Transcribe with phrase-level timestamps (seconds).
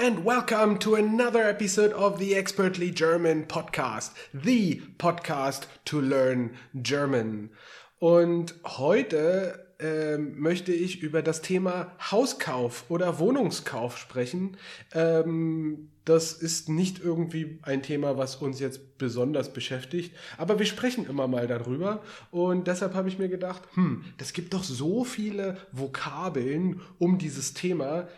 [0.00, 7.50] and welcome to another episode of the Expertly German Podcast, the podcast to learn German.
[7.98, 14.56] Und heute ähm, möchte ich über das Thema Hauskauf oder Wohnungskauf sprechen.
[14.94, 21.06] Ähm, das ist nicht irgendwie ein Thema, was uns jetzt besonders beschäftigt, aber wir sprechen
[21.06, 25.58] immer mal darüber und deshalb habe ich mir gedacht, hm, das gibt doch so viele
[25.72, 28.08] Vokabeln um dieses Thema,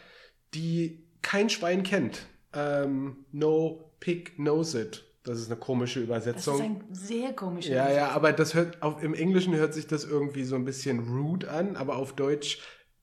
[0.55, 2.27] die kein Schwein kennt.
[2.53, 5.05] Ähm, no pig knows it.
[5.25, 6.59] Das ist eine komische Übersetzung.
[6.59, 9.87] Das ist ein sehr komischer Ja, ja, aber das hört, auf, im Englischen hört sich
[9.87, 12.59] das irgendwie so ein bisschen rude an, aber auf Deutsch,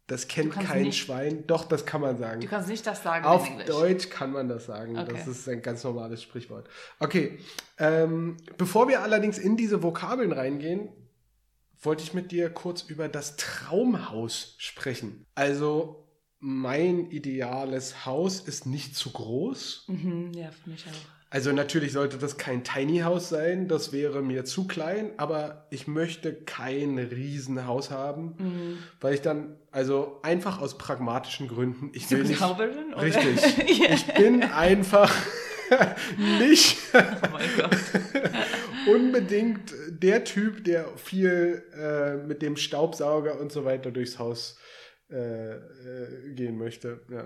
[0.07, 1.45] das kennt kein nicht, Schwein.
[1.47, 2.41] Doch, das kann man sagen.
[2.41, 4.97] Du kannst nicht das sagen Auf Deutsch kann man das sagen.
[4.97, 5.13] Okay.
[5.13, 6.67] Das ist ein ganz normales Sprichwort.
[6.99, 7.39] Okay,
[7.77, 10.89] ähm, bevor wir allerdings in diese Vokabeln reingehen,
[11.81, 15.25] wollte ich mit dir kurz über das Traumhaus sprechen.
[15.35, 16.08] Also
[16.39, 19.85] mein ideales Haus ist nicht zu groß.
[19.87, 21.19] Mhm, ja, für mich auch.
[21.31, 25.85] Also natürlich sollte das kein Tiny House sein, das wäre mir zu klein, aber ich
[25.85, 28.77] möchte kein Riesenhaus haben, mhm.
[28.99, 33.93] weil ich dann, also einfach aus pragmatischen Gründen, ich will nicht, Zauberin, richtig, yeah.
[33.93, 35.13] ich bin einfach
[36.39, 36.77] nicht
[38.87, 44.57] oh unbedingt der Typ, der viel äh, mit dem Staubsauger und so weiter durchs Haus
[44.57, 44.78] äh,
[45.09, 46.99] äh, gehen möchte.
[47.09, 47.25] Ja.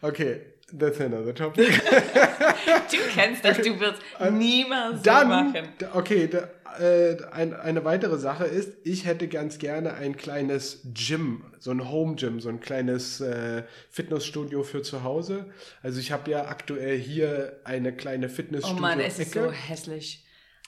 [0.00, 0.40] Okay,
[0.78, 1.68] that's another topic.
[2.90, 5.68] du kennst das, du wirst niemals Dann, machen.
[5.94, 11.44] Okay, da, äh, ein, eine weitere Sache ist, ich hätte ganz gerne ein kleines Gym,
[11.58, 15.46] so ein Home Gym, so ein kleines äh, Fitnessstudio für zu Hause.
[15.82, 18.76] Also ich habe ja aktuell hier eine kleine Fitnessstudio.
[18.78, 20.24] Oh Mann, es ist so hässlich.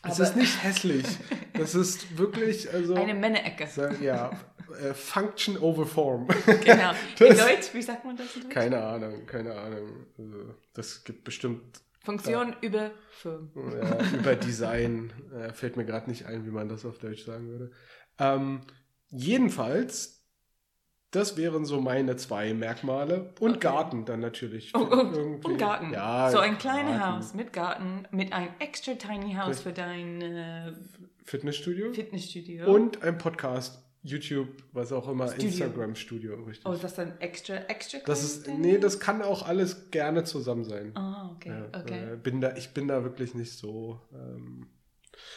[0.06, 1.06] Es ist nicht hässlich.
[1.54, 3.66] Das ist wirklich also eine Männerecke.
[4.02, 4.53] Ja, äh,
[4.94, 6.28] Function over Form.
[6.64, 6.92] Genau.
[7.20, 8.54] In Deutsch, wie sagt man das in Deutsch?
[8.54, 10.06] Keine Ahnung, keine Ahnung.
[10.18, 13.50] Also, das gibt bestimmt Funktion äh, über Form.
[13.54, 15.12] Ja, über Design.
[15.34, 17.70] Äh, fällt mir gerade nicht ein, wie man das auf Deutsch sagen würde.
[18.18, 18.60] Ähm,
[19.10, 20.24] jedenfalls
[21.14, 23.32] das wären so meine zwei Merkmale.
[23.38, 23.60] Und okay.
[23.60, 24.72] Garten dann natürlich.
[24.74, 25.38] Oh, oh.
[25.44, 25.92] Und Garten.
[25.92, 30.72] Ja, so ein kleines Haus mit Garten, mit einem extra tiny House für dein äh,
[31.24, 31.92] Fitnessstudio.
[31.92, 32.66] Fitnessstudio.
[32.66, 33.83] Und ein Podcast.
[34.04, 36.66] YouTube, was auch immer, Instagram-Studio, richtig.
[36.66, 37.98] Oh, ist das dann extra, extra?
[38.04, 40.94] Das ist, nee, das kann auch alles gerne zusammen sein.
[40.94, 42.12] Ah, oh, okay, ja, okay.
[42.12, 44.68] Äh, bin da, ich bin da wirklich nicht so, ähm,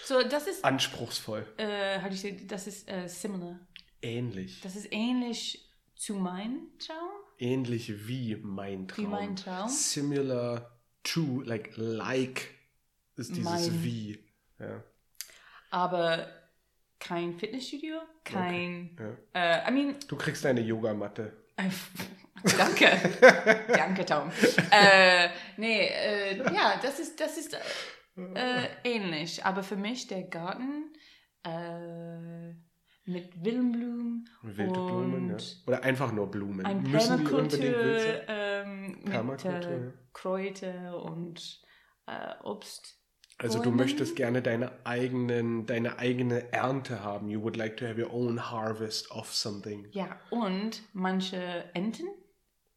[0.04, 1.46] so das ist, anspruchsvoll.
[1.56, 2.00] Äh,
[2.46, 3.58] das ist äh, similar.
[4.02, 4.60] Ähnlich.
[4.62, 7.10] Das ist ähnlich zu mein Traum?
[7.40, 9.06] Ähnlich wie mein Traum.
[9.06, 9.70] Wie mein Traum.
[9.70, 12.50] Similar to, like, like
[13.16, 13.84] ist dieses mein.
[13.84, 14.20] wie.
[14.60, 14.84] Ja.
[15.70, 16.28] Aber
[17.00, 18.92] kein Fitnessstudio, kein.
[18.94, 19.16] Okay.
[19.34, 19.66] Ja.
[19.66, 21.34] Uh, I mean, du kriegst deine Yogamatte.
[22.58, 22.90] Danke.
[23.68, 24.32] Danke, Tom.
[24.72, 27.58] äh, nee, äh, ja, das ist, das ist
[28.16, 29.44] äh, ähnlich.
[29.44, 30.94] Aber für mich der Garten
[31.44, 32.50] äh,
[33.06, 34.30] mit Wildenblumen.
[34.44, 35.38] Wilde Blumen, ja.
[35.66, 36.66] Oder einfach nur Blumen.
[36.66, 38.22] Ein Müssen die unbedingt wild sein?
[38.28, 41.62] Ähm, Permakultur, mit, äh, Kräuter und
[42.06, 43.00] äh, Obst.
[43.40, 47.30] Also du möchtest gerne deine eigenen, deine eigene Ernte haben.
[47.30, 49.88] You would like to have your own harvest of something.
[49.92, 52.08] Ja, und manche Enten.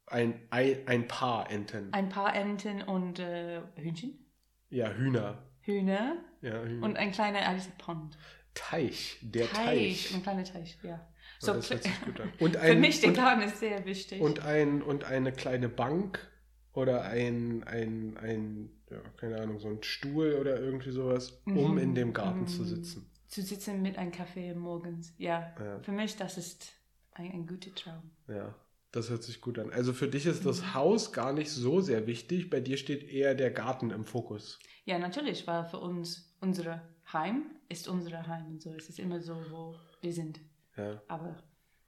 [0.07, 1.93] Ein, ein, ein paar Enten.
[1.93, 4.27] Ein paar Enten und äh, Hühnchen.
[4.69, 5.39] Ja, Hühner.
[5.61, 6.17] Hühner.
[6.43, 6.85] Ja, Hühner.
[6.85, 8.19] Und ein kleiner Alice Pond.
[8.53, 10.09] Teich, der Teich.
[10.09, 10.15] Teich.
[10.15, 11.07] Ein kleiner Teich, ja.
[11.39, 12.33] So, das hört sich gut an.
[12.39, 14.21] Und ein, Für mich der Garten ist sehr wichtig.
[14.21, 16.29] Und, ein, und eine kleine Bank
[16.73, 21.59] oder ein, ein, ein, ja, keine Ahnung, so ein Stuhl oder irgendwie sowas, mhm.
[21.59, 22.47] um in dem Garten mhm.
[22.49, 23.11] zu sitzen.
[23.29, 25.55] Zu sitzen mit einem Kaffee morgens, ja.
[25.59, 25.79] ja.
[25.81, 26.73] Für mich, das ist
[27.13, 28.11] ein, ein guter Traum.
[28.29, 28.55] Ja,
[28.91, 29.71] das hört sich gut an.
[29.71, 30.75] Also für dich ist das mhm.
[30.75, 34.59] Haus gar nicht so sehr wichtig, bei dir steht eher der Garten im Fokus.
[34.85, 38.75] Ja, natürlich, weil für uns unsere Heim ist unser Heim und so.
[38.75, 40.41] Es ist immer so, wo wir sind.
[40.77, 41.01] Ja.
[41.09, 41.43] Aber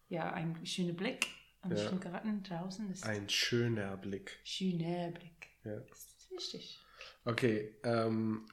[0.08, 1.26] ja, ein schöner Blick,
[1.62, 1.90] ein ja.
[1.92, 2.90] Garten draußen.
[2.90, 4.38] Ist ein schöner Blick.
[4.44, 5.48] Schöner Blick.
[5.64, 5.80] Ja.
[5.80, 6.81] Das ist wichtig.
[7.24, 8.46] Okay, ähm,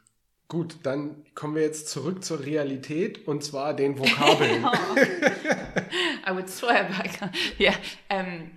[0.47, 4.65] gut, dann kommen wir jetzt zurück zur Realität und zwar den Vokabeln.
[4.65, 6.29] oh.
[6.29, 7.19] I would swear back.
[7.59, 7.75] Yeah.
[8.11, 8.51] um,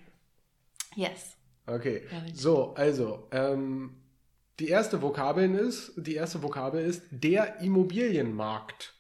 [0.95, 1.37] yes.
[1.67, 2.03] Okay,
[2.35, 4.03] so, also, ähm,
[4.59, 8.95] die erste Vokabeln ist, die erste Vokabel ist der Immobilienmarkt.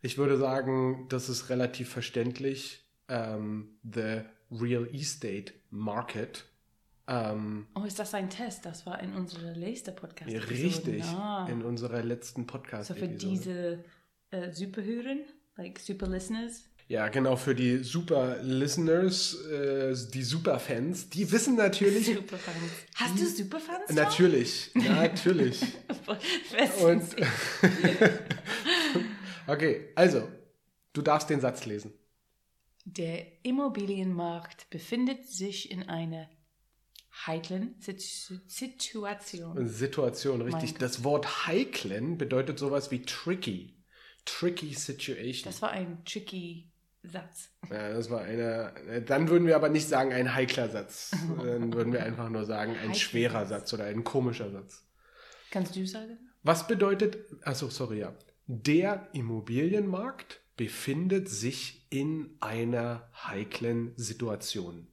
[0.00, 2.84] Ich würde sagen, das ist relativ verständlich.
[3.08, 6.44] Ähm, the Real Estate Market.
[7.08, 8.66] Ähm, oh, ist das ein Test?
[8.66, 10.30] Das war in unserer letzten Podcast.
[10.30, 10.50] -Episode.
[10.50, 11.48] Richtig, ah.
[11.50, 12.88] in unserer letzten Podcast.
[12.88, 13.82] So für diese
[14.30, 15.20] äh, Superhören,
[15.56, 16.64] like Super Listeners.
[16.86, 22.06] Ja, genau, für die super Listeners, äh, die Superfans, die wissen natürlich.
[22.06, 22.72] Superfans.
[22.94, 23.90] Hast du Superfans?
[23.90, 25.62] Natürlich, natürlich.
[26.82, 27.02] Und
[29.46, 30.28] okay, also,
[30.92, 31.92] du darfst den Satz lesen.
[32.84, 36.28] Der Immobilienmarkt befindet sich in einer
[37.26, 39.68] heiklen Situ- Situation.
[39.68, 40.72] Situation, richtig.
[40.72, 43.74] Mein Das Wort heiklen bedeutet sowas wie tricky.
[44.24, 45.44] Tricky situation.
[45.44, 46.70] Das war ein tricky
[47.02, 47.50] Satz.
[47.70, 48.72] Ja, das war einer.
[49.00, 51.10] Dann würden wir aber nicht sagen ein heikler Satz.
[51.38, 53.70] Dann würden wir einfach nur sagen ein schwerer Satz.
[53.70, 54.84] Satz oder ein komischer Satz.
[55.50, 56.18] Kannst du sagen?
[56.42, 58.14] Was bedeutet, achso, sorry, ja.
[58.46, 64.88] Der Immobilienmarkt befindet sich in einer heiklen Situation.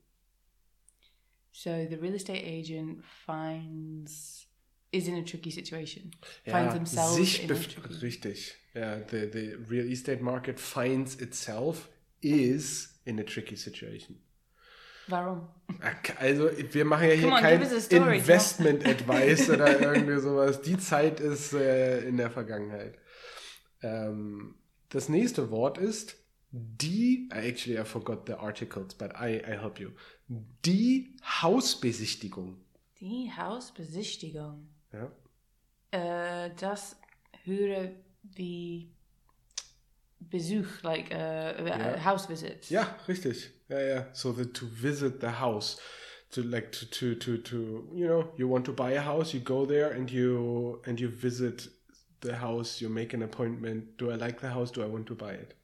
[1.58, 4.46] So the real estate agent finds
[4.92, 6.12] is in a tricky situation.
[6.46, 7.94] Ja, finds themselves sich in a tricky.
[8.02, 8.56] richtig.
[8.74, 11.88] Ja, the, the real estate market finds itself
[12.22, 14.18] is in a tricky situation.
[15.08, 15.48] Warum?
[16.20, 18.18] Also, wir machen ja hier on, kein story.
[18.18, 20.62] Investment Advice oder irgendwie sowas.
[20.62, 22.98] Die Zeit ist äh, in der Vergangenheit.
[23.82, 24.56] Ähm,
[24.90, 26.18] das nächste Wort ist
[26.52, 27.30] die.
[27.32, 29.92] Actually, I forgot the articles, but I, I help you.
[30.28, 32.58] Die Hausbesichtigung.
[33.00, 34.68] Die Hausbesichtigung.
[34.92, 35.12] Ja.
[35.92, 36.98] Äh, das
[37.44, 37.92] höre
[38.24, 38.92] wie
[40.20, 42.04] Besuch, like uh, Ja.
[42.04, 42.70] house visits.
[42.70, 43.52] Ja, richtig.
[43.70, 44.08] Ja, ja.
[44.14, 45.78] So the, to visit the house.
[46.32, 47.56] To like to, to to to
[47.94, 51.08] you know you want to buy a house you go there and you and you
[51.08, 51.70] visit
[52.22, 55.16] the house you make an appointment do I like the house do I want to
[55.16, 55.56] buy it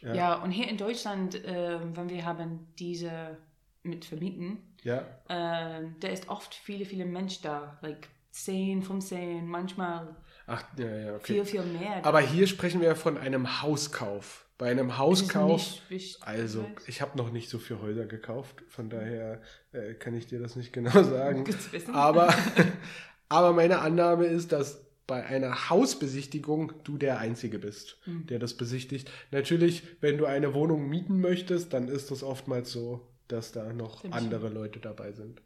[0.00, 0.36] Ja.
[0.42, 3.36] und hier in Deutschland, äh, wenn wir haben diese
[3.82, 4.98] mit Vermieten, ja.
[5.28, 10.14] Äh, da ist oft viele, viele Menschen da, like 10, 15, manchmal
[10.46, 11.34] ach ja ja okay.
[11.34, 12.04] viel, viel mehr.
[12.04, 14.44] aber hier sprechen wir von einem Hauskauf.
[14.58, 18.90] Bei einem Das Hauskauf wichtig, also ich habe noch nicht so viele Häuser gekauft von
[18.90, 19.40] daher
[19.72, 21.44] äh, kann ich dir das nicht genau sagen.
[21.92, 22.34] Aber
[23.28, 28.26] aber meine Annahme ist dass bei einer Hausbesichtigung du der Einzige bist, Hm.
[28.26, 29.10] der das besichtigt.
[29.30, 34.00] Natürlich, wenn du eine Wohnung mieten möchtest, dann ist es oftmals so, dass da noch
[34.00, 34.14] Stimmt.
[34.14, 35.42] andere Leute dabei sind.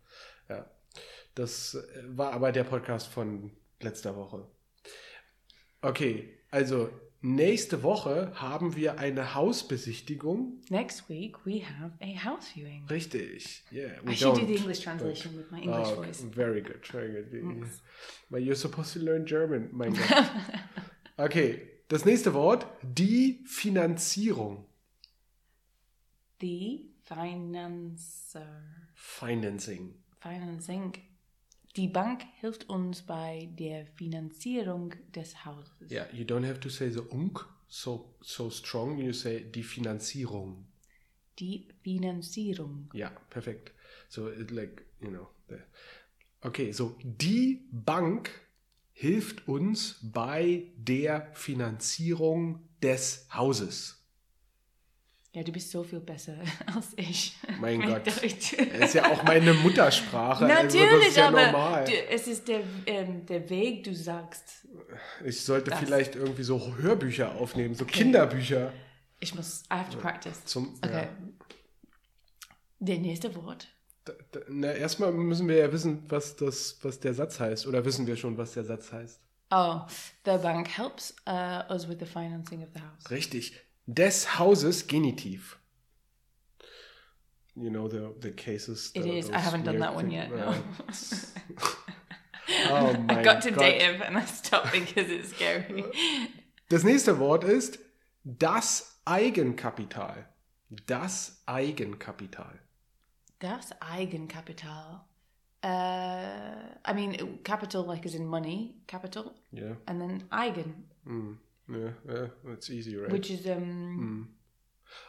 [0.48, 0.70] Ja,
[1.34, 3.50] das äh, war aber der Podcast von
[3.80, 4.46] letzter Woche.
[5.80, 6.90] Okay, also
[7.22, 10.60] nächste Woche haben wir eine Hausbesichtigung.
[10.70, 12.86] Next week we have a house viewing.
[12.88, 13.64] Richtig.
[13.72, 16.06] Yeah, we I should do the English but- translation with my English Oh, okay.
[16.06, 16.24] voice.
[16.34, 17.66] Very good, very good.
[18.30, 20.08] But you're supposed to learn German, mein Gott.
[21.18, 24.64] Okay, das nächste Wort, die Finanzierung.
[26.40, 28.62] The Financer.
[28.94, 29.94] Financing.
[30.20, 30.92] Financing.
[31.76, 35.90] Die Bank hilft uns bei der Finanzierung des Hauses.
[35.90, 40.66] Yeah, you don't have to say the unk so, so strong, you say die Finanzierung.
[41.38, 42.90] Die Finanzierung.
[42.92, 43.72] Ja, perfekt.
[44.10, 45.28] So, it like, you know.
[45.48, 45.56] The,
[46.42, 48.30] okay, so die Bank
[48.92, 54.01] hilft uns bei der Finanzierung des Hauses.
[55.34, 56.34] Ja, du bist so viel besser
[56.74, 57.34] als ich.
[57.58, 58.06] Mein Gott.
[58.06, 58.54] Deutsch.
[58.78, 60.44] Das ist ja auch meine Muttersprache.
[60.44, 61.84] also das Natürlich, ist ja aber normal.
[61.86, 64.66] du, es ist der, ähm, der Weg, du sagst.
[65.24, 68.72] Ich sollte Das- vielleicht irgendwie so Hörbücher aufnehmen, so Kinderbücher.
[69.20, 70.44] Ich muss, I have to practice.
[70.44, 71.04] Zum, Okay.
[71.04, 71.08] ja.
[72.80, 73.68] Der nächste Wort.
[74.04, 77.66] Da- da- Na, erstmal müssen wir ja wissen, was, das, was der Satz heißt.
[77.68, 79.20] Oder wissen wir schon, was der Satz heißt?
[79.50, 79.80] Oh,
[80.24, 83.10] the bank helps uh, us with the financing of the house.
[83.10, 83.54] Richtig.
[83.86, 85.56] Des Hauses Genitiv.
[87.54, 88.90] You know the, the cases.
[88.94, 89.30] It the- is.
[89.30, 90.52] I haven't done that one thing- yet, Ja.
[90.52, 90.54] no.
[92.70, 93.60] oh I got to Gott.
[93.60, 95.84] dative and I stopped because it's scary.
[96.70, 97.78] Das nächste Wort ist
[98.24, 100.26] das Eigenkapital.
[100.86, 102.58] Das Eigenkapital.
[103.38, 105.00] Das Eigenkapital.
[105.64, 105.68] Uh,
[106.84, 109.76] I mean, capital like as in money, capital, Yeah.
[109.86, 111.36] and then Eigen, Mm.
[111.68, 113.10] Yeah, yeah, that's easy, right?
[113.10, 114.30] which is um,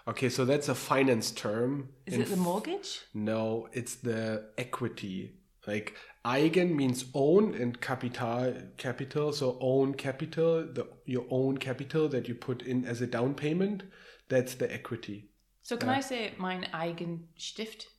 [0.08, 1.90] Okay, so that's a finance term.
[2.06, 3.02] is it the mortgage?
[3.14, 5.36] No, it's the equity.
[5.68, 5.96] Like
[6.26, 9.32] eigen means own and capital capital.
[9.32, 13.84] So own capital, the your own capital that you put in as a down payment.
[14.30, 15.30] That's the equity.
[15.62, 17.93] So can I say mein Eigenstift, Then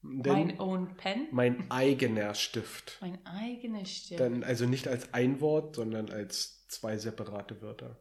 [0.00, 2.98] mein own pen, mein eigener Stift.
[3.00, 4.20] mein eigener Stift?
[4.20, 7.98] Dann also nicht als ein Wort, sondern als zwei separate Wörter.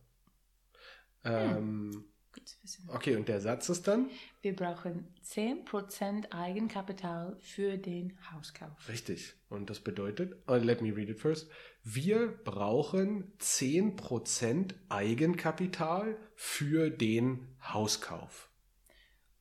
[1.23, 2.05] Ähm,
[2.47, 2.89] zu wissen.
[2.89, 4.09] Okay, und der Satz ist dann?
[4.41, 8.89] Wir brauchen 10% Eigenkapital für den Hauskauf.
[8.89, 9.33] Richtig.
[9.49, 11.49] Und das bedeutet, uh, let me read it first.
[11.83, 18.49] Wir brauchen 10% Eigenkapital für den Hauskauf.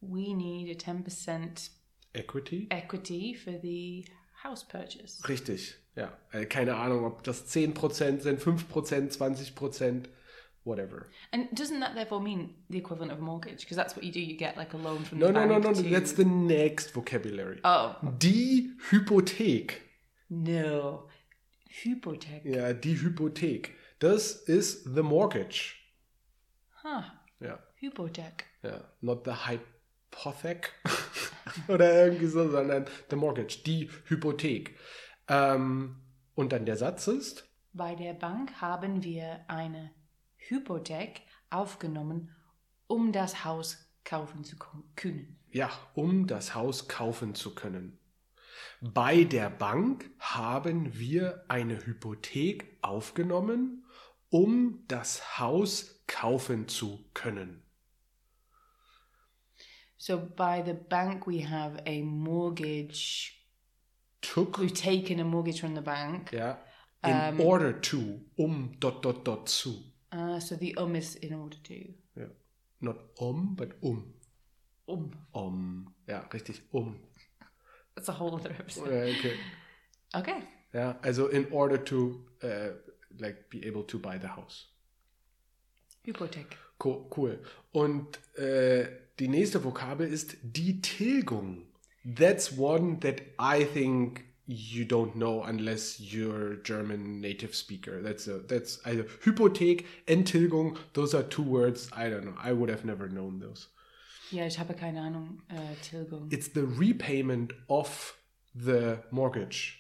[0.00, 1.70] We need a 10%
[2.16, 2.66] Equity?
[2.70, 4.04] equity for the
[4.42, 5.23] house purchase.
[5.28, 6.12] Richtig, ja.
[6.32, 10.04] Äh, Keine Ahnung, ob das 10% sind, 5%, 20%,
[10.64, 11.06] whatever.
[11.32, 13.61] And doesn't that therefore mean the equivalent of a mortgage?
[13.61, 14.20] Because that's what you do.
[14.20, 15.82] You get like a loan from No, the no, bank no, no, to...
[15.90, 17.61] that's the next vocabulary.
[17.64, 19.82] Oh, Die Hypothek.
[20.30, 21.08] no.
[21.85, 22.44] Hypothek.
[22.44, 23.75] Ja, die Hypothek.
[23.99, 25.75] Das ist the mortgage.
[26.82, 27.02] Huh.
[27.40, 28.44] Ja, Hypothek.
[28.62, 28.80] ja.
[29.02, 30.70] Not the hypothek
[31.68, 34.76] oder irgendwie so, sondern the mortgage, die Hypothek.
[35.28, 35.96] Ähm,
[36.34, 39.90] und dann der Satz ist, Bei der Bank haben wir eine
[40.36, 42.34] Hypothek aufgenommen,
[42.86, 44.56] um das Haus kaufen zu
[44.94, 45.38] können.
[45.50, 47.98] ja, um das Haus kaufen zu können.
[48.80, 53.84] Bei der Bank haben wir eine Hypothek aufgenommen,
[54.30, 57.65] um das Haus kaufen zu können.
[59.98, 63.32] So by the bank we have a mortgage.
[64.22, 66.30] Took, We've taken a mortgage from the bank.
[66.32, 66.56] Yeah.
[67.04, 69.74] in order to, um, dot, dot, dot, zu.
[70.10, 71.74] Uh, so the um is in order to.
[72.16, 72.28] Yeah.
[72.80, 74.14] Not um, but um.
[74.88, 75.10] Um.
[75.34, 75.94] Um.
[76.08, 76.96] Ja, richtig, um.
[77.94, 78.88] That's a whole other episode.
[78.88, 79.36] Okay.
[80.14, 80.42] Okay.
[80.72, 82.72] Ja, also in order to, uh,
[83.18, 84.66] like, be able to buy the house.
[86.06, 86.56] Hypothek.
[86.78, 87.42] Co cool.
[87.73, 88.87] Und äh,
[89.18, 91.62] die nächste Vokabel ist die Tilgung.
[92.04, 98.00] That's one that I think you don't know unless you're German native speaker.
[98.02, 100.76] That's a that's also Hypothek and Tilgung.
[100.92, 101.90] Those are two words.
[101.92, 102.37] I don't know.
[102.38, 103.68] I would have never known those.
[104.30, 105.40] Ja, ich habe keine Ahnung.
[105.49, 106.28] Äh, Tilgung.
[106.30, 108.16] It's the repayment of
[108.54, 109.78] the mortgage.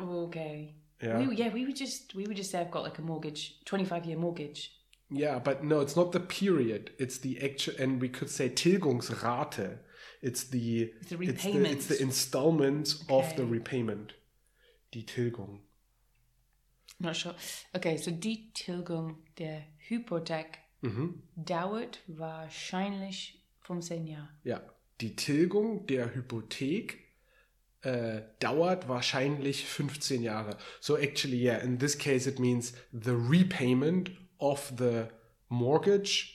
[0.00, 0.74] Okay.
[1.02, 1.18] Yeah.
[1.18, 3.84] We, yeah, we would just we would just say I've got like a mortgage, twenty
[3.84, 4.72] five year mortgage.
[5.10, 6.90] Yeah, but no, it's not the period.
[6.98, 9.78] It's the actual, and we could say Tilgungsrate.
[10.22, 11.88] It's the It's the It's the, it's repayment.
[11.88, 14.14] the installments of the repayment.
[14.92, 15.60] Die Tilgung.
[16.98, 17.34] I'm not sure.
[17.74, 21.22] Okay, so die Tilgung der Hypothek Mhm.
[21.36, 24.28] dauert wahrscheinlich 15 Jahre.
[24.44, 24.60] Ja,
[25.00, 27.04] die Tilgung der Hypothek
[27.82, 30.56] äh, dauert wahrscheinlich 15 Jahre.
[30.80, 35.08] So actually, yeah, in this case it means the repayment of the
[35.48, 36.32] mortgage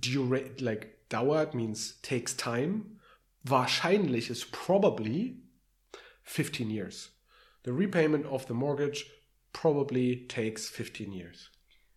[0.00, 2.98] dura like dauert means takes time.
[3.46, 5.36] Wahrscheinlich is probably
[6.24, 7.10] 15 years.
[7.62, 9.06] The repayment of the mortgage
[9.52, 11.50] probably takes 15 years.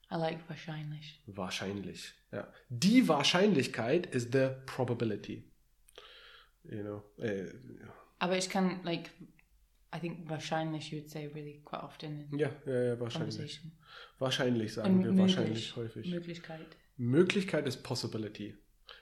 [0.10, 1.20] I like wahrscheinlich.
[1.28, 2.14] Wahrscheinlich.
[2.32, 2.46] yeah.
[2.70, 5.44] Die Wahrscheinlichkeit is the probability.
[6.70, 7.04] You know.
[7.24, 7.52] Äh,
[8.20, 9.10] Aber ich kann, like,
[9.96, 13.62] I think wahrscheinlich you would say really quite often ja, ja, ja, wahrscheinlich.
[14.18, 15.38] Wahrscheinlich sagen Und wir möglich.
[15.38, 16.10] wahrscheinlich häufig.
[16.10, 16.66] Möglichkeit.
[16.98, 18.56] Möglichkeit ist possibility.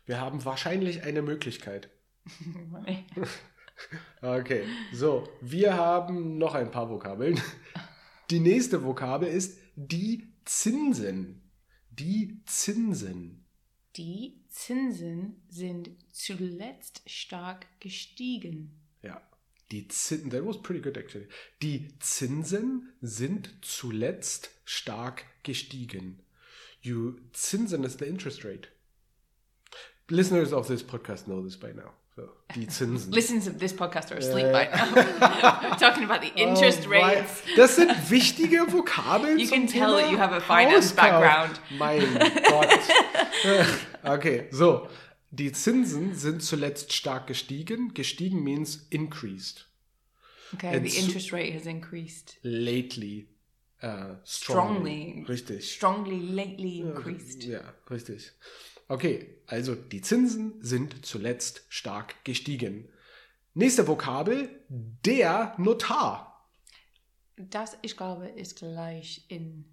[0.06, 1.90] Wir haben wahrscheinlich eine Möglichkeit.
[4.22, 7.40] Okay, so, wir haben noch ein paar Vokabeln.
[8.30, 11.50] Die nächste Vokabel ist die Zinsen.
[11.90, 13.48] Die Zinsen.
[13.96, 18.80] Die Zinsen sind zuletzt stark gestiegen.
[19.02, 19.22] Ja,
[19.72, 21.28] die Zinsen, that was pretty good actually.
[21.62, 26.20] Die Zinsen sind zuletzt stark gestiegen.
[26.82, 28.68] You, Zinsen is the interest rate.
[30.10, 31.92] Listeners of this podcast know this by now.
[32.18, 32.24] So,
[32.54, 33.12] die Zinsen.
[33.14, 35.76] Listeners of this podcast are asleep by now.
[35.78, 37.42] Talking about the interest Oh, rates.
[37.56, 39.40] Das sind wichtige Vokabeln.
[39.40, 41.22] You can tell Thema that you have a finance Hauskauf.
[41.22, 41.62] background.
[41.78, 42.80] Mein Gott.
[44.18, 44.88] okay, so.
[45.32, 47.94] Die Zinsen sind zuletzt stark gestiegen.
[47.94, 49.68] Gestiegen means increased.
[50.54, 52.38] Okay, And the interest rate has increased.
[52.44, 53.28] Lately.
[53.82, 54.26] Uh, strongly.
[54.26, 55.26] Strongly.
[55.28, 55.74] Richtig.
[55.74, 57.44] Strongly lately increased.
[57.46, 58.34] Ja, richtig.
[58.90, 62.90] Okay, also die Zinsen sind zuletzt stark gestiegen.
[63.54, 66.46] Nächste Vokabel, der Notar.
[67.38, 69.64] Das, ich glaube, ist gleich in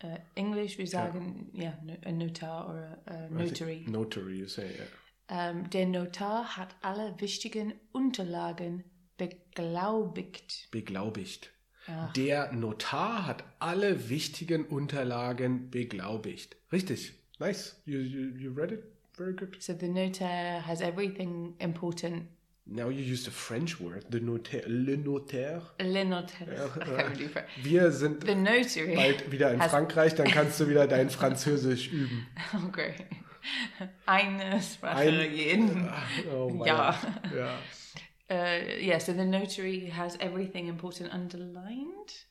[0.00, 0.76] äh, Englisch.
[0.76, 3.86] Wir sagen, ja, ein Notar oder äh, Notary.
[3.88, 4.86] Notary, you say, yeah.
[5.28, 8.84] Ähm, der Notar hat alle wichtigen Unterlagen
[9.16, 10.68] beglaubigt.
[10.70, 11.50] beglaubigt.
[12.16, 16.56] Der Notar hat alle wichtigen Unterlagen beglaubigt.
[16.72, 17.12] Richtig.
[17.38, 17.80] Nice.
[17.84, 18.84] You, you, you read it?
[19.16, 19.62] Very good.
[19.62, 22.24] So the notar has everything important
[22.66, 25.60] Now you used a French word, the notaire, le notaire.
[25.78, 26.70] Le notaire.
[27.62, 28.94] Wir sind The notary.
[28.96, 32.26] bald wieder in Frankreich, dann kannst du wieder dein Französisch üben.
[32.54, 32.70] Oh,
[33.78, 33.90] great.
[34.06, 35.88] Eine Sprache Ein- jeden.
[36.32, 36.90] Oh Ja.
[37.22, 37.32] Gott.
[37.36, 37.48] ja.
[38.30, 42.24] Uh, yeah, so the notary has everything important underlined.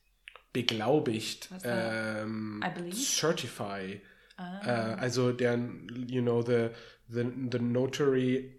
[0.52, 2.96] Beglaubigt, ähm, I believe.
[2.96, 4.00] certify.
[4.36, 4.60] Ah.
[4.66, 5.56] Äh, also der,
[6.08, 6.70] you know, the,
[7.08, 8.56] the, the notary,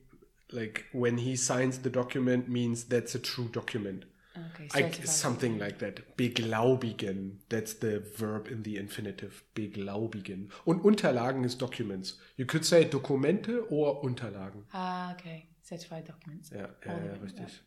[0.50, 4.06] like when he signs the document means that's a true document.
[4.54, 6.18] Okay, I, something like that.
[6.18, 7.40] Beglaubigen.
[7.50, 9.44] That's the verb in the infinitive.
[9.54, 10.52] Beglaubigen.
[10.66, 12.20] Und Unterlagen ist Documents.
[12.36, 14.66] You could say Dokumente or Unterlagen.
[14.72, 15.48] Ah, okay.
[15.64, 16.50] Certified documents.
[16.50, 17.64] Ja, ja, ja richtig.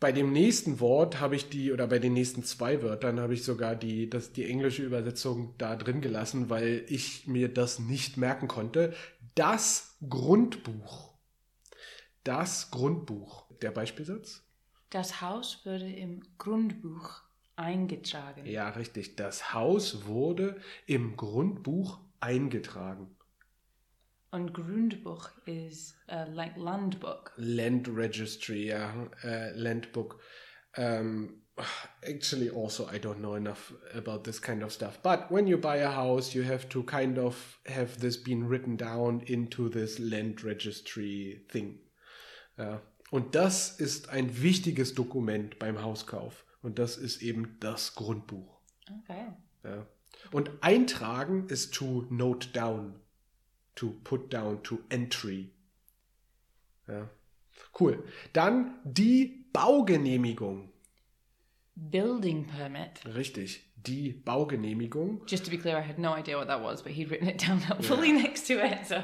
[0.00, 3.42] Bei dem nächsten Wort habe ich die, oder bei den nächsten zwei Wörtern habe ich
[3.42, 8.46] sogar die, das, die englische Übersetzung da drin gelassen, weil ich mir das nicht merken
[8.46, 8.94] konnte.
[9.34, 11.14] Das Grundbuch.
[12.22, 13.46] Das Grundbuch.
[13.62, 14.43] Der Beispielsatz?
[14.94, 17.20] Das Haus wurde im Grundbuch
[17.56, 18.46] eingetragen.
[18.46, 19.16] Ja, richtig.
[19.16, 23.16] Das Haus wurde im Grundbuch eingetragen.
[24.30, 27.32] Und Grundbuch is uh, like Landbook.
[27.34, 30.20] Land Registry, ja, äh, Landbook.
[30.76, 31.42] Um,
[32.02, 35.02] actually, also, I don't know enough about this kind of stuff.
[35.02, 38.76] But when you buy a house, you have to kind of have this been written
[38.76, 41.80] down into this Land Registry thing.
[42.56, 42.80] Ja.
[43.14, 46.44] Und das ist ein wichtiges Dokument beim Hauskauf.
[46.62, 48.58] Und das ist eben das Grundbuch.
[49.02, 49.28] Okay.
[49.62, 49.86] Ja.
[50.32, 52.96] Und eintragen ist to note down,
[53.76, 55.52] to put down, to entry.
[56.88, 57.08] Ja.
[57.78, 58.02] Cool.
[58.32, 60.72] Dann die Baugenehmigung.
[61.76, 63.06] Building permit.
[63.14, 65.22] Richtig, die Baugenehmigung.
[65.28, 67.46] Just to be clear, I had no idea what that was, but he'd written it
[67.46, 68.84] down helpfully next to it.
[68.88, 68.96] So,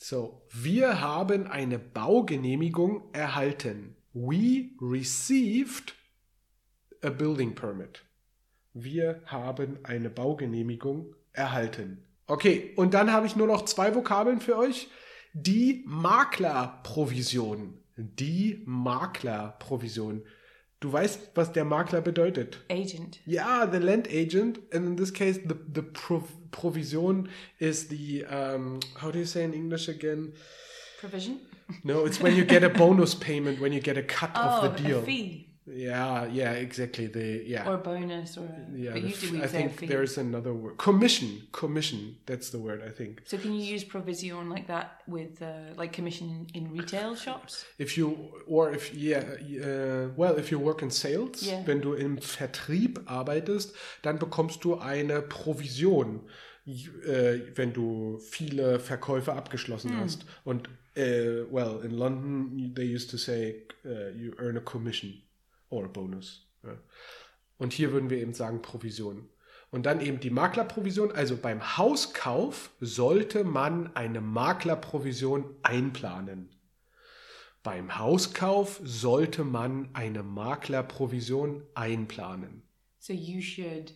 [0.00, 3.96] So, wir haben eine Baugenehmigung erhalten.
[4.12, 5.92] We received
[7.02, 8.04] a building permit.
[8.74, 12.04] Wir haben eine Baugenehmigung erhalten.
[12.28, 14.88] Okay, und dann habe ich nur noch zwei Vokabeln für euch.
[15.32, 17.82] Die Maklerprovision.
[17.96, 20.22] Die Maklerprovision.
[20.80, 22.60] Du weißt, was der Makler bedeutet.
[22.70, 23.18] agent.
[23.26, 28.78] Yeah, the land agent, and in this case, the the prov- provision is the um,
[29.00, 30.32] how do you say in English again?
[31.00, 31.40] Provision.
[31.82, 34.76] No, it's when you get a bonus payment when you get a cut Oh, of
[34.76, 34.98] the deal.
[35.00, 37.06] a fee Yeah, yeah, exactly.
[37.06, 38.48] The yeah, or bonus or.
[38.74, 38.92] yeah.
[38.92, 39.86] but usually I think fee.
[39.86, 40.78] there's another word.
[40.78, 42.16] Commission, commission.
[42.26, 42.82] That's the word.
[42.86, 43.22] I think.
[43.24, 47.64] So can you use provision like that with uh, like commission in retail shops?
[47.78, 49.22] If you or if yeah,
[49.62, 51.62] uh, well, if you work in sales, Yeah.
[51.66, 56.20] wenn du im Vertrieb arbeitest, dann bekommst du eine Provision,
[56.66, 60.24] äh, wenn du viele Verkäufe abgeschlossen hast.
[60.44, 65.22] Und äh, well, in London they used to say uh, you earn a commission
[65.70, 66.46] or a bonus.
[66.62, 66.78] Ja.
[67.58, 69.28] Und hier würden wir eben sagen Provision.
[69.70, 71.12] Und dann eben die Maklerprovision.
[71.12, 76.48] Also beim Hauskauf sollte man eine Maklerprovision einplanen.
[77.62, 82.62] Beim Hauskauf sollte man eine Maklerprovision einplanen.
[82.98, 83.94] So you should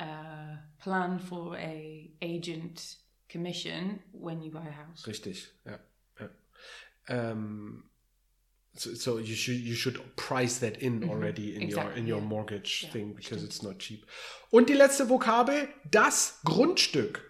[0.00, 2.98] uh, plan for a agent
[3.30, 5.06] commission when you buy a house.
[5.06, 5.78] Richtig, ja.
[6.18, 6.30] ja.
[7.08, 7.84] Ähm,
[8.76, 12.20] so, so you should you should price that in already in your exactly, in your
[12.20, 12.28] yeah.
[12.28, 13.44] mortgage Ja, thing because stimmt.
[13.44, 14.06] it's not cheap.
[14.50, 17.22] Und die letzte Vokabel, das Grundstück.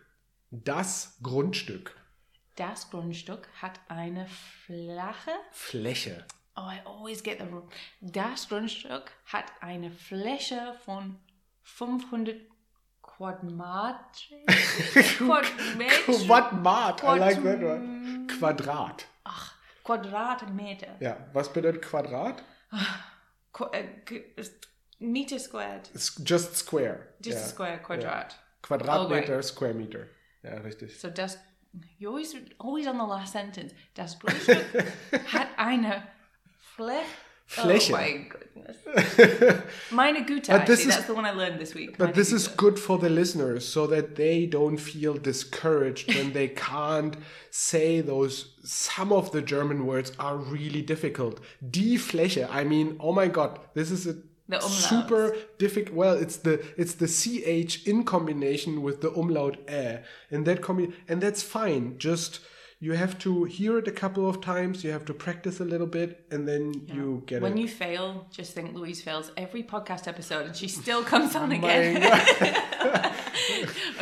[0.50, 1.96] Das Grundstück.
[2.56, 4.26] Das Grundstück hat eine
[4.66, 5.32] flache.
[5.50, 6.24] Fläche.
[6.56, 7.68] Oh, I always get the wrong.
[8.00, 11.18] Das Grundstück hat eine Fläche von
[11.62, 12.36] 500
[13.02, 14.00] Quadratmeter.
[15.18, 16.12] Quadratmeter.
[16.26, 17.02] Quadrat.
[17.02, 18.26] I like that one.
[18.28, 19.06] Quadrat.
[19.84, 20.96] Quadratmeter.
[21.00, 22.42] Ja, was bedeutet Quadrat?
[23.52, 23.84] Qu äh,
[24.98, 25.90] Meter squared.
[26.24, 27.08] Just square.
[27.20, 27.46] Just ja.
[27.46, 28.38] square quadrat.
[28.62, 30.06] Quadratmeter, Square Meter.
[30.42, 30.98] Ja, richtig.
[30.98, 31.38] So das,
[31.98, 33.74] you're always, always on the last sentence.
[33.94, 34.64] Das Grundstück
[35.32, 36.02] hat eine
[36.58, 37.02] Flä
[37.46, 37.92] Fläche.
[37.92, 38.43] Oh my goodness.
[39.90, 41.96] Meine Güte, But this actually, is- that's the one I learned this week.
[41.98, 46.32] But Meine this is good for the listeners so that they don't feel discouraged when
[46.32, 47.16] they can't
[47.50, 48.54] say those.
[48.64, 51.40] Some of the German words are really difficult.
[51.70, 52.48] Die Fläche.
[52.50, 54.14] I mean, oh my god, this is a
[54.60, 55.94] super difficult.
[55.96, 60.92] Well, it's the it's the ch in combination with the umlaut ä, and that combi-
[61.08, 61.96] and that's fine.
[61.98, 62.40] Just
[62.84, 64.82] you have to hear it a couple of times.
[64.84, 66.62] You have to practice a little bit, and then
[66.96, 67.60] you get When it.
[67.62, 72.02] you fail, just think Louise fails every podcast episode and she still comes on again.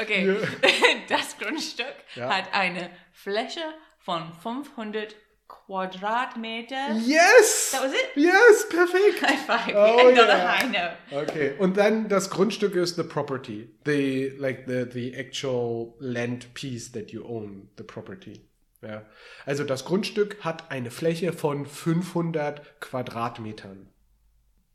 [0.01, 0.37] Okay,
[1.09, 2.29] das Grundstück Ja.
[2.29, 3.61] hat eine Fläche
[3.99, 5.15] von 500
[5.49, 6.97] Quadratmeter.
[7.07, 7.71] Yes!
[7.73, 8.11] That was it?
[8.17, 9.21] Yes, perfect.
[9.21, 9.75] High five.
[9.77, 10.57] Oh, End on a yeah.
[10.57, 10.97] high note.
[11.29, 13.69] Okay, And then das Grundstück ist the property.
[13.85, 18.49] The, like the, the actual land piece that you own, the property.
[18.83, 19.05] Ja.
[19.47, 23.89] Also das Grundstück hat eine Fläche von 500 Quadratmetern.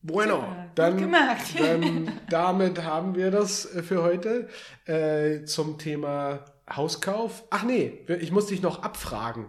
[0.01, 1.45] Bueno, gut dann, gemacht.
[1.59, 4.47] dann damit haben wir das äh, für heute
[4.85, 7.43] äh, zum Thema Hauskauf.
[7.49, 9.47] Ach nee, ich muss dich noch abfragen.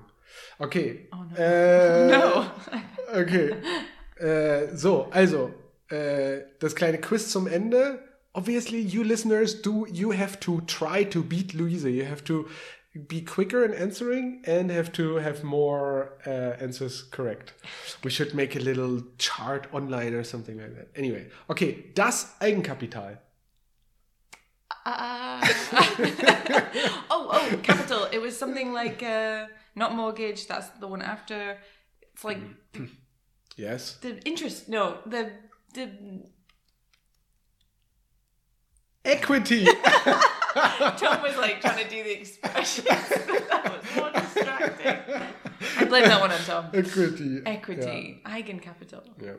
[0.59, 1.09] Okay.
[1.13, 1.37] Oh no.
[1.37, 2.45] Äh, No.
[3.15, 3.55] Okay.
[4.17, 5.55] Äh, so, also,
[5.89, 8.01] äh, das kleine Quiz zum Ende.
[8.33, 11.89] Obviously, you listeners, do you have to try to beat Luisa.
[11.89, 12.47] You have to
[13.07, 17.53] be quicker in answering and have to have more uh, answers correct.
[18.03, 20.89] We should make a little chart online or something like that.
[20.97, 23.19] Anyway, okay, das Eigenkapital.
[24.85, 25.41] Uh,
[27.11, 28.09] oh, oh, capital.
[28.11, 30.47] It was something like uh, not mortgage.
[30.47, 31.59] That's the one after.
[32.01, 32.41] It's like
[33.57, 33.97] Yes.
[34.01, 34.69] the interest.
[34.69, 35.31] No, the
[35.75, 35.91] the.
[39.05, 39.67] Equity.
[40.99, 42.85] Tom was like trying to do the expression.
[42.89, 45.23] that was more distracting.
[45.79, 46.67] I blame that one on Tom.
[46.75, 47.43] Equity.
[47.47, 49.27] Equity, Eigenkapital, Ja.
[49.27, 49.35] ja.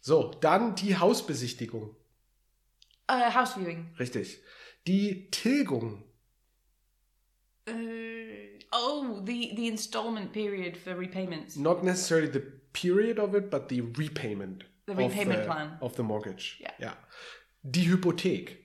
[0.00, 1.94] So, dann die Hausbesichtigung.
[3.08, 3.86] uh, house viewing.
[3.98, 4.38] Richtig.
[4.86, 6.04] Die Tilgung.
[7.68, 7.72] Uh,
[8.72, 11.56] oh, the the installment period for repayments.
[11.56, 12.42] Not necessarily the
[12.72, 14.64] period of it, but the repayment.
[14.86, 15.78] The of repayment the, plan.
[15.82, 16.56] Of the mortgage.
[16.60, 16.72] Yeah.
[16.78, 16.92] ja.
[17.62, 18.56] Die Hypothek.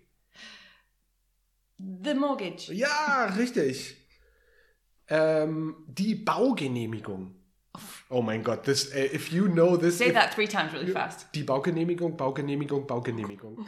[2.03, 2.69] The mortgage.
[2.71, 3.97] Ja, richtig.
[5.09, 7.35] Ähm, die Baugenehmigung.
[8.09, 9.97] Oh mein Gott, this, uh, if you know this.
[9.97, 11.27] Say if- that three times really fast.
[11.35, 13.65] Die Baugenehmigung, Baugenehmigung, Baugenehmigung.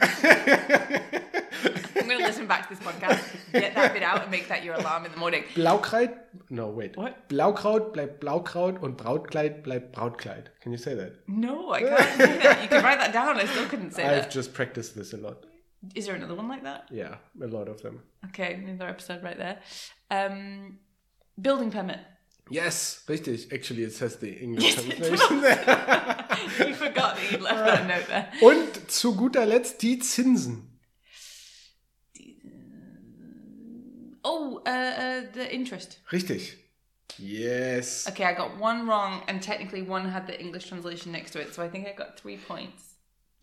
[1.98, 3.20] I'm going to listen back to this podcast,
[3.52, 5.42] get that bit out, and make that your alarm in the morning.
[5.54, 6.12] Blaukraut,
[6.50, 6.96] no wait.
[6.96, 7.28] What?
[7.28, 10.50] Blaukraut bleibt Blaukraut und Brautkleid bleibt Brautkleid.
[10.60, 11.14] Can you say that?
[11.26, 12.62] No, I can't say that.
[12.62, 13.38] You can write that down.
[13.38, 14.30] I still couldn't say I've that.
[14.30, 15.46] just practiced this a lot.
[15.94, 16.88] Is there another one like that?
[16.90, 18.02] Yeah, a lot of them.
[18.26, 19.58] Okay, another episode right there.
[20.10, 20.78] Um,
[21.40, 22.00] building permit.
[22.48, 23.52] Yes, richtig.
[23.52, 25.58] Actually, it says the English translation there.
[26.68, 28.28] you forgot that you left that note there.
[28.40, 30.62] Und zu guter Letzt die Zinsen.
[34.22, 35.98] Oh, uh, uh, the interest.
[36.10, 36.56] Richtig.
[37.18, 38.06] Yes.
[38.08, 41.54] Okay, I got one wrong, and technically one had the English translation next to it,
[41.54, 42.95] so I think I got three points.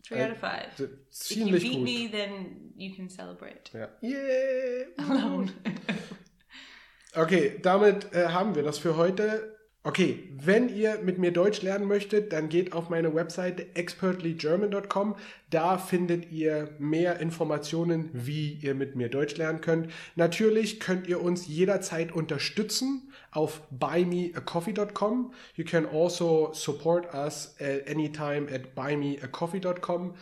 [0.06, 0.68] Three out of five.
[0.74, 1.82] If you Ziemlich beat gut.
[1.82, 3.70] me, then you can celebrate.
[3.72, 3.88] Ja.
[4.02, 4.86] Yeah.
[4.98, 5.50] Alone.
[7.14, 9.53] Okay, damit äh, haben wir das für heute.
[9.86, 15.14] Okay, wenn ihr mit mir Deutsch lernen möchtet, dann geht auf meine Webseite expertlygerman.com.
[15.50, 19.92] Da findet ihr mehr Informationen, wie ihr mit mir Deutsch lernen könnt.
[20.16, 25.34] Natürlich könnt ihr uns jederzeit unterstützen auf buymeacoffee.com.
[25.54, 30.14] You can also support us at anytime at buymeacoffee.com.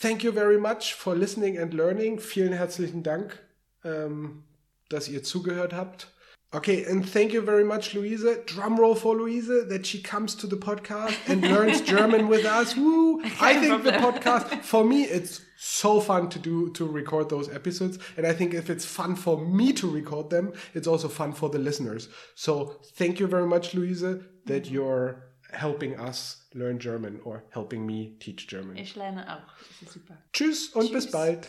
[0.00, 2.20] Thank you very much for listening and learning.
[2.20, 3.36] Vielen herzlichen Dank,
[3.82, 4.44] ähm,
[4.88, 6.12] dass ihr zugehört habt.
[6.56, 8.46] Okay, and thank you very much, Luise.
[8.46, 12.74] Drum roll for Luise that she comes to the podcast and learns German with us.
[12.78, 13.20] Woo!
[13.42, 17.98] I think the podcast for me it's so fun to do to record those episodes,
[18.16, 21.50] and I think if it's fun for me to record them, it's also fun for
[21.50, 22.08] the listeners.
[22.34, 24.00] So thank you very much, Luise,
[24.46, 24.74] that mm-hmm.
[24.74, 28.78] you're helping us learn German or helping me teach German.
[28.78, 29.52] Ich lerne auch.
[29.58, 30.16] Das ist super.
[30.32, 31.48] Tschüss und bis bald.